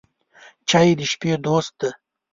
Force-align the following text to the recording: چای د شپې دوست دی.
چای 0.69 0.89
د 0.97 1.01
شپې 1.11 1.31
دوست 1.45 1.73
دی. 1.79 1.89